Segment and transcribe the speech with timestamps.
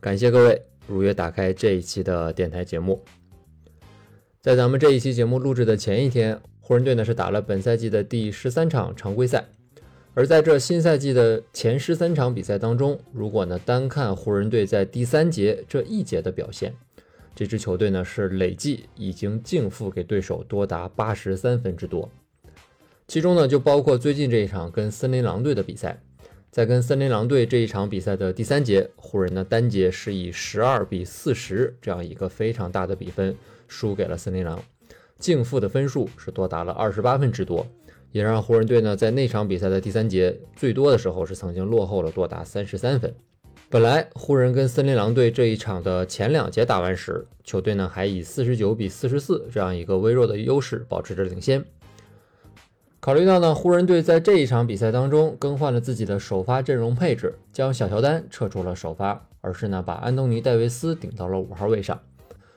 [0.00, 3.02] 感谢各位如约打开这一期的电台节目。
[4.40, 9.44] 在咱们这一期节目录制的前一天，湖人队呢是打了本赛季的第十三场常规赛。
[10.14, 16.72] 而在这新赛季的前十三场比赛当中，如果呢单看湖人队在第三节这一节的表现，
[17.34, 22.08] 这支球队呢是累计已经净负给对手多达八十三分之多，
[23.08, 26.00] 其中呢就包括最近这一场跟森林狼队的比赛，
[26.50, 33.36] 在跟森林狼队这一场比赛的第三节，湖人呢单节是以十二比四十这样一个非常大的比分
[33.68, 34.58] 输给了森林狼，
[35.18, 37.66] 净负的分数是多达了二十八分之多，
[38.12, 43.14] 也让湖人队呢在那场比赛的第三节最多的时候是曾经落后了多达三十三分。
[43.70, 51.62] 本来湖人跟森林狼队这一场的前两节打完时，球队呢还以四十九比四十四这样一个微弱的优势保持着领先。
[53.08, 61.98] 考虑到呢湖人队在这一场比赛当中更换了自己的首发阵容配置，将小乔丹撤出了首发，而是呢把安东尼戴维斯顶到了五号位上，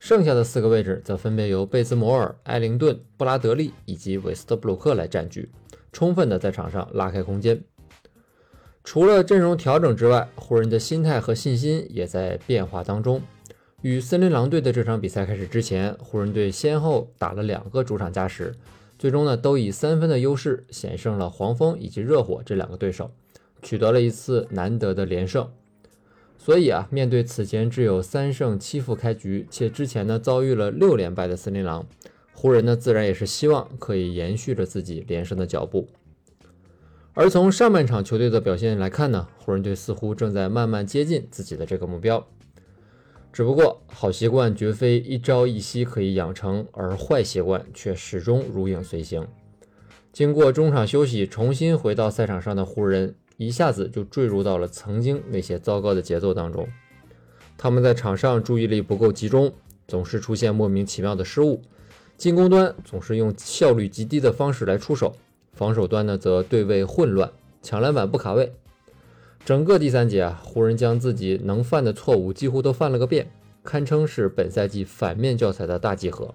[0.00, 5.48] 剩下的四个位置则分别由贝兹摩尔、艾灵顿、布拉德利以及韦斯特布鲁克来占据，
[5.92, 7.62] 充分的在场上拉开空间。
[8.82, 13.22] 除了阵容调整之外，湖人的心态和信心也在变化当中。
[13.82, 18.52] 与森林狼队的这场比赛开始之前，湖人队先后打了两个主场加时，
[19.02, 23.10] 最终呢都以三分的优势险胜了黄蜂以及热火这两个对手，
[23.60, 25.50] 取得了一次难得的连胜。
[26.38, 31.84] 所以啊，面对此前只有三胜七负开局，且之前呢遭遇了六连败的森林狼，
[32.32, 35.88] 湖人呢自然也是希望可以延续着自己连胜的脚步。
[37.14, 42.24] 而从上半场球队的表现来看呢，湖人队似乎正在慢慢接近自己的这个目标。
[43.32, 49.26] 只不过，好习惯绝非一朝一夕可以养成，而坏习惯却始终如影随形。
[50.12, 56.68] 经过中场休息，重新回到赛场上的湖人，一下子就坠入到了曾经那些糟糕的节奏当中。
[57.56, 59.54] 他们在场上注意力不够集中，
[59.88, 61.62] 总是出现莫名其妙的失误；
[62.18, 65.16] 进攻端总是用效率极低的方式来出手。
[65.54, 67.32] 防守端呢，则对位混乱，
[67.62, 68.52] 抢篮板不卡位。
[69.44, 73.28] 整个第三节啊，湖人将自己能犯的错误几乎都犯了个遍，
[73.64, 76.32] 堪称是本赛季反面教材的大集合。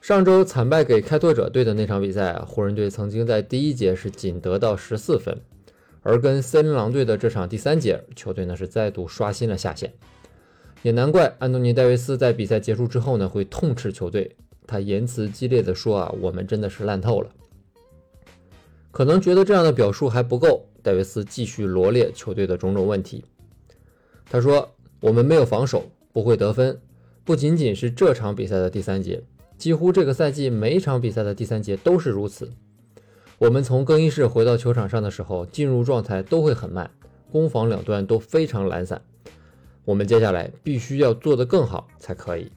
[0.00, 5.38] 上周惨败给开拓者队的那场比赛啊，湖人队曾经在第一节是仅得到十四分，
[6.02, 9.92] 而跟森林狼队的这场第三节，球队呢是再度刷新了下限。
[10.82, 14.34] 也难怪安东尼戴维斯在比赛结束之后呢，会痛斥球队。
[14.66, 17.30] 他言辞激烈地说：“啊，我们真的是烂透了。”
[18.98, 23.24] 可能觉得这样的表述还不够，戴维斯继续罗列球队的种种问题。
[24.28, 26.76] 他说：“我们没有防守，不会得分。
[27.24, 29.22] 不仅仅是这场比赛的第三节，
[29.56, 32.50] 几乎这个赛季每场比赛的第三节都是如此。
[33.38, 36.90] 我们从更衣室回到球场上的时候，进入状态都会很慢，
[37.30, 39.00] 攻防两端都非常懒散。
[39.84, 42.50] 我们接下来必须要做得更好才可以。”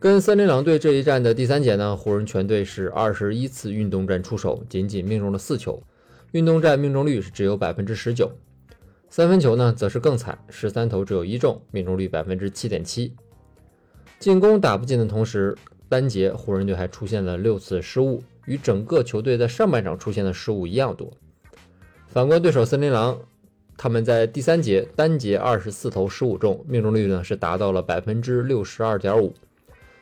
[0.00, 5.82] 跟森林狼队这一战的第三节呢，湖人全队是二十一次运动战出手，仅仅命中了四球，
[6.30, 8.30] 运动战命中率是只有百分之十九。
[9.08, 13.12] 三分球呢，则是更惨，十三投只有一中，命中率百分之七点七。
[14.20, 15.56] 进攻打不进的同时，
[15.88, 21.10] 单节湖人队还出现了六次失误，与整个球队在上半场出现的失误一样多。
[22.06, 23.18] 反观对手森林狼，
[23.76, 29.34] 他们在第三节单节二十四投十五中，命中率呢是达到了百分之六十二点五。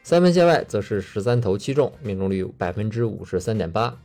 [0.07, 3.99] 三分线外则是十三投七中，命中率百分之五十三点八，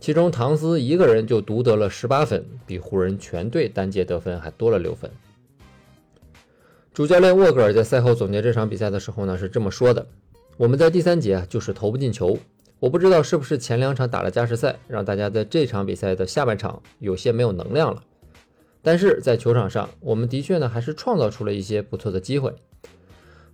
[0.00, 5.10] 其中唐斯一个人就独得了十八分，比湖人全队单节得分还多了六分。
[6.94, 10.06] 主教练沃格尔在赛后总结这场比赛的时候呢，是这么说的
[10.56, 12.38] ：“我们在第三节啊，就是投不进球。
[12.80, 18.02] 我不知道是不是前两场打了加时赛，让大家在这场比赛的下半场有些没有能量了。
[18.80, 22.54] 但是在球场上，我们的确呢还是创造出了一些不错的机会。”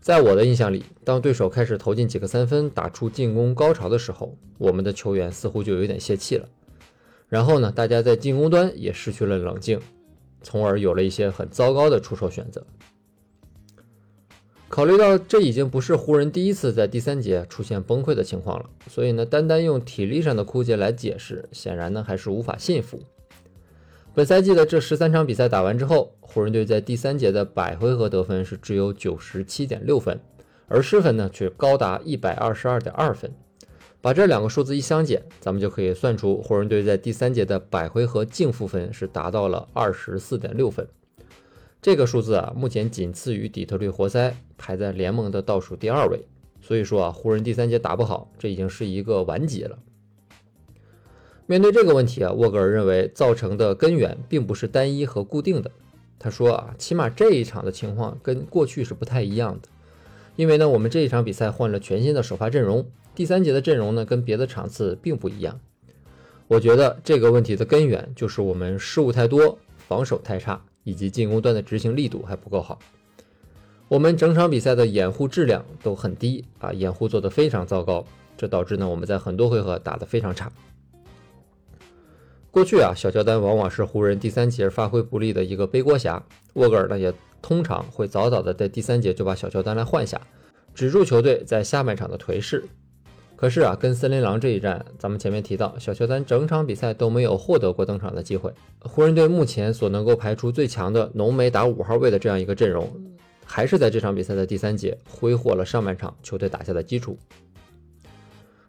[0.03, 6.49] 在我的印象里，当对手开始投进几个三分，打出进攻高潮的时候，我们的球员似乎就有点泄气了。
[7.29, 9.81] 然后呢，大家在进攻端也失去了冷静，
[10.43, 12.67] 从而有了一些很糟糕的出手选择。
[14.69, 23.01] 考虑到这已经不是湖人第一次在第三节出现崩溃的情况了，所以呢，单单用体力上的枯竭来解释，显然呢还是无法信服。
[24.15, 30.21] 本赛季的这十三场比赛打完之后，湖人队在第三节的百回合得分是只有九十七点六分，
[30.69, 33.33] 而失分呢却高达一百二十二点二分。
[34.03, 40.87] 把这两个数字一相减，咱们就可以算出湖人队在第三节的百回合净负分是达到了二十四点六分。
[41.81, 46.21] 这个数字啊，目前仅次于底特律活塞，排在联盟的倒数第二位。
[46.61, 49.79] 所以说啊，湖人第三节打不好，这已经是一个完结了。
[51.47, 55.71] 面对这个问题啊，沃格尔认为造成的根源并不是单一和固定的。
[56.19, 59.69] 他说啊，起码这一场的情况跟过去是不太一样的，
[60.37, 65.59] 因为呢，我们这一场比赛换了全新的首发阵容，第三节的阵容呢跟别的场次并不一样。
[66.47, 72.79] 我觉得这个问题的根源就是我们失误太多，防守太差，以及进攻端的执行力度还不够好。
[73.89, 78.07] 我们整场比赛的掩护质量都很低啊，掩护做得非常糟糕，
[78.37, 80.53] 这导致呢我们在很多回合打得非常差。
[82.53, 86.23] 过去啊，小乔丹往往是湖人第三节发挥不利的一个背锅侠。
[86.53, 87.11] 沃格尔呢，也
[87.41, 90.21] 通常会早早的在第三节就把小乔丹来换下，
[90.75, 92.63] 止住球队在下半场的颓势。
[93.37, 98.53] 可是啊，跟森林狼这一战，咱们前面提到，小乔丹整场比赛都没有获得过登场的机会。
[98.81, 102.87] 湖人队目前所能够排出最强的浓眉打五号位的这样一个阵容，
[103.47, 107.17] 还是在这场比赛的第三节挥霍了上半场球队打下的基础。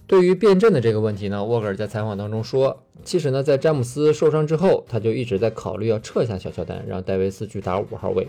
[0.05, 8.27] 对于变阵的这个问题呢，沃格尔在采访当中说，其实呢，在詹姆斯受伤之后，他就一直在考虑要撤下小乔丹，让戴维斯去打五号位。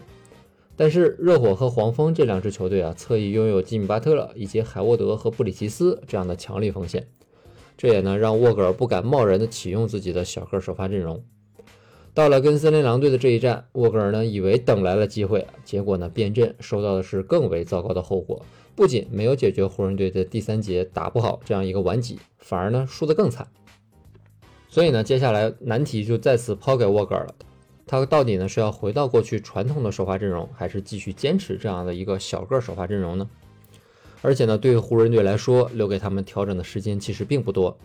[0.77, 7.07] 但是热火和黄蜂这两支球队啊，侧翼拥有吉米巴特勒以及海沃德和布里奇斯这样的强力锋线，
[7.77, 11.23] 这也呢让沃格尔不敢贸然的启用自己的小个首发阵容。
[12.13, 18.41] 到了跟森林狼队的这一战，沃格尔呢以为等来了机会，结果呢变阵收到的是更为糟糕的后果。
[18.77, 23.47] 不仅没有解决湖人队的第三节打不好这样一个顽疾，反而呢输得更惨。
[24.69, 27.35] 所以呢，接下来难题就再次抛给沃格尔了。
[27.87, 33.29] 他到底呢是要回到过去传统的首发阵容，还是继续坚持这样的一个小个首发阵容呢？
[34.23, 37.77] 而且呢，对于湖人队来说，留给他们调整的时间其实并不多。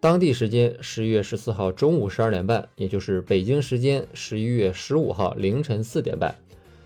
[0.00, 6.34] 当地时间十一月十四号中午十二点半，也就是北京时间十一月十五号凌晨四点半，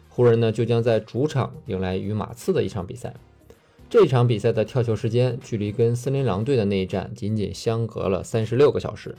[0.09, 3.15] 湖人呢就将在主场迎来与马刺的一场比赛。
[3.91, 9.15] 这场比赛的跳球时间距离跟森林狼队的那一战仅仅相隔了三十六个小时，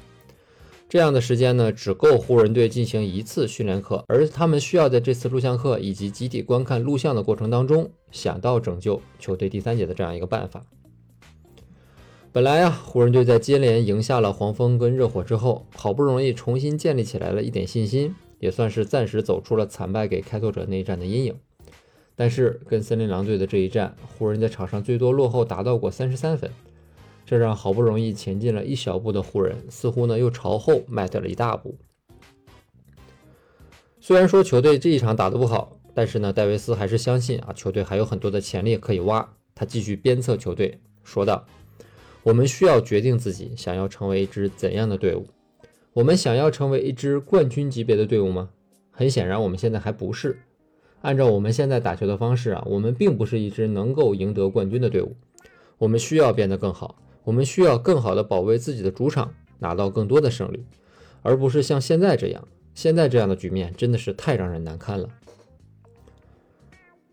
[0.87, 10.63] 这样的时间呢，只够湖人队进行一次训练课，而他们需要在这次录像课以及集体观看录像的过程当中，想到拯救球队第三节的这样一个办法。
[12.31, 21.35] 本来啊，湖人队在接连赢下了黄蜂跟热火之后，好不容易重新建立起来了一点信心，也算是暂时走出了惨败给开拓者那一战的阴影。
[22.19, 26.51] 但是跟森林狼队的这一战，湖人在场上最多落后达到过三十三分，
[27.25, 31.77] 这让好不容易前进了一小步的湖人，似乎呢又朝后迈掉了一大步。
[34.01, 39.25] 虽然说球队这一场打得不好，但是呢，戴维斯还是相信啊，球队还有很多的潜力可以挖。
[39.55, 41.47] 他继续鞭策球队，说道
[42.23, 45.25] ：“我们需要决定自己想要成为一支怎样的队伍。
[45.93, 48.49] 我们想要成为一支冠军级别的队伍吗？
[48.91, 50.37] 很显然，我们现在还不是。”
[51.01, 55.15] 按照我们现在打球的方式啊，我们并不是一支能够赢得冠军的队伍。
[55.77, 60.65] 我们需要变得更好，我们需要更好的保卫自己的主场，拿到更多的胜利，
[61.21, 62.47] 而不是像现在这样。
[62.73, 65.09] 现在这样的局面真的是太让人难堪了。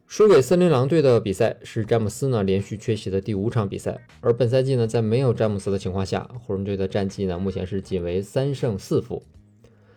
[0.06, 9.22] 输给森林狼队的比赛是詹姆斯呢连续缺席的第五场比赛，而本赛季呢，在没有詹姆斯的情况下，湖人队的战绩呢目前是仅为三胜四负。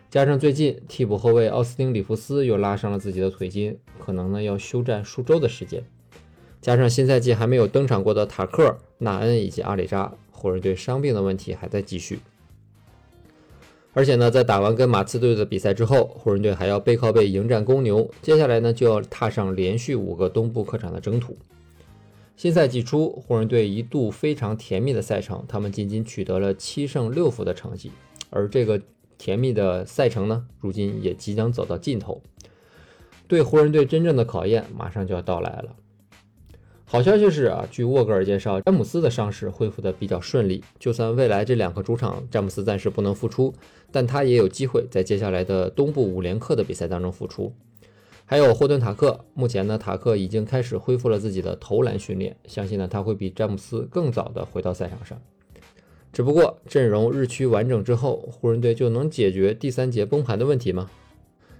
[0.10, 5.84] 加上最近替补后卫奥斯汀·里弗斯又拉伤了自己的腿筋，可能呢要休战数周的时间。
[6.60, 12.22] 加上新赛季还没有登场过的塔克、纳恩以及阿里扎，湖人队伤病的问题还在继续。
[13.94, 21.38] 而且呢，在打完跟马刺队的比赛之后，湖人队还要背靠背迎战公牛，接下来呢就要踏上连续五个东部客场的征途。
[22.36, 27.92] 新赛季初，湖人队一度非常甜蜜的赛程，他们仅仅取得了七胜六负的成绩，
[28.32, 28.82] 而这个。
[29.20, 32.24] 甜蜜的赛程呢，如今也即将走到尽头，
[33.28, 35.76] 对湖人队真正的考验马上就要到来了。
[36.86, 43.54] 好消息是啊，据沃格尔介绍，詹姆斯的伤势恢复的比较顺利，就算未来这两个主场詹姆斯暂时不能复出，
[43.92, 47.54] 但他也有机会在接下来的东部五连客的比赛当中复出。
[48.26, 55.22] 还有霍顿塔克，目前呢，塔克已经开始恢复了自己的投篮训练，相信呢他会比詹姆斯更早的回到赛场上。
[56.12, 60.90] 只不过阵容日趋完整之后，湖人队就能解决第三节崩盘的问题吗？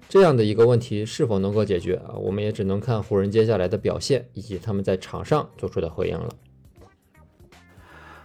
[0.10, 2.16] 这样的一个问题是否能够解决啊？
[2.16, 6.30] 我们也只能看湖人接下来的表现以及他们在场上做出的回应了。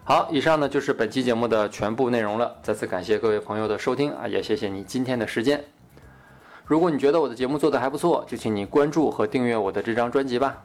[0.03, 2.57] 好，以上呢就是本期节目的全部内容了。
[2.63, 5.63] 再次感谢各位朋友的收听啊，也谢谢你今天的时间。
[6.65, 10.65] 如果你觉得我的节目做得还不错，就请你关注和订阅我的这张专辑吧。